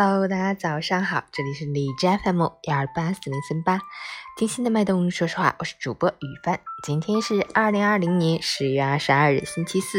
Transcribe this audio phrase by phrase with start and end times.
[0.00, 3.80] Hello，大家早上好，这里是李枝 FM 幺二八四零三八，
[4.36, 5.10] 听心的脉动。
[5.10, 6.60] 说实话，我是主播雨帆。
[6.84, 9.98] 今天是二零二零年十月二十二日，星期四，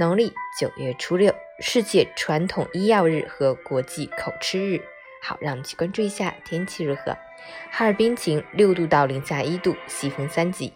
[0.00, 4.82] 农历九月初六，世界传统医药日和国际口吃日。
[5.22, 7.16] 好，让我们去关注一下天气如何。
[7.70, 10.72] 哈尔滨晴，六度到零下一度，西风三级，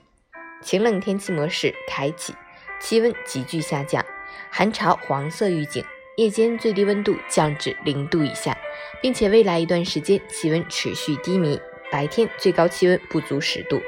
[0.62, 2.37] 晴冷天气模式开启，
[2.79, 4.07] 气温急剧下降，
[4.48, 5.84] 寒潮黄色预警。
[6.16, 8.56] 夜间最低温度降至零度以下，
[9.00, 11.58] 并且未来一段时间气温持续低迷，
[11.90, 13.80] 白天最高气温不足十度，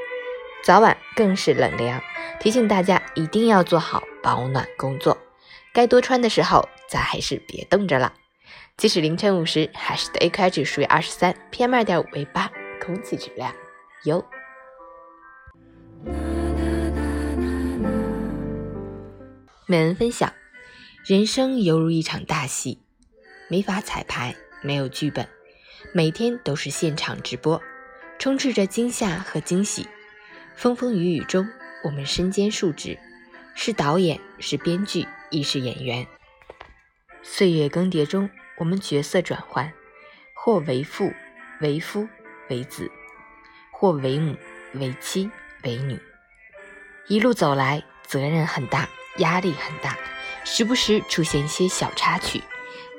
[0.65, 2.01] 早晚更是冷凉。
[2.41, 5.19] 提醒大家一定要做好保暖工作，
[5.75, 8.15] 该多穿的时候咱还是别冻着了。
[8.77, 12.51] 即使凌晨五时，海市的 AQI 指数为二十三，PM 二点五为八，
[12.81, 13.53] 空气质量
[14.05, 14.25] 优。
[19.67, 20.33] 美文分享。
[21.05, 22.79] 人生犹如一场大戏，
[23.49, 25.29] 没法彩排，没有剧本，
[25.93, 27.61] 每天都是现场直播，
[28.21, 29.89] 充斥着惊吓和惊喜。
[30.55, 31.49] 风风雨雨中，
[31.83, 32.97] 我们身兼数职，
[33.57, 36.07] 是导演，是编剧，亦是演员。
[37.25, 39.73] 岁月更迭中，我们角色转换，
[40.37, 41.13] 或为父、
[41.61, 42.09] 为夫、
[42.49, 42.89] 为子，
[43.73, 44.37] 或为母、
[44.75, 45.29] 为妻、
[45.65, 45.99] 为女。
[47.09, 49.99] 一路走来，责任很大，压力很大。
[50.45, 52.43] 时不时出现一些小插曲，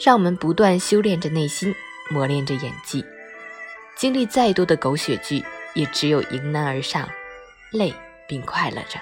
[0.03, 1.73] 让我们不断修炼着内心，
[2.09, 3.05] 磨练着演技。
[3.95, 7.07] 经历再多的狗血剧，也只有迎难而上，
[7.71, 7.93] 累
[8.27, 8.99] 并快乐着。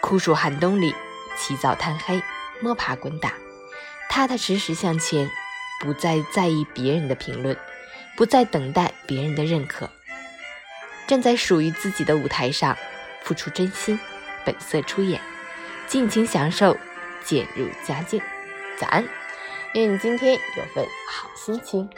[0.00, 0.94] 酷暑寒冬里，
[1.36, 2.20] 起早贪黑，
[2.60, 3.32] 摸爬滚打，
[4.08, 5.30] 踏踏实实向前，
[5.80, 7.56] 不再在意别人的评论，
[8.16, 9.88] 不再等待别人的认可，
[11.06, 12.76] 站在属于自己的舞台上，
[13.22, 13.98] 付出真心，
[14.44, 15.20] 本色出演，
[15.86, 16.76] 尽情享受。
[17.24, 18.20] 渐入佳境，
[18.78, 19.08] 早安！
[19.74, 21.88] 愿你今天有份好心情。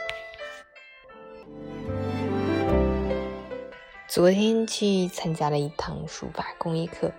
[4.07, 7.11] 昨天去参加了一堂书法公益课，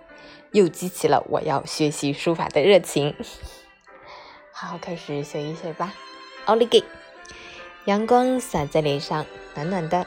[0.52, 3.14] 又激起了我要学习书法的热情。
[4.52, 5.94] 好好开始学一学吧。
[6.46, 6.82] 奥利给！
[7.84, 10.06] 阳光洒在脸上，暖暖的，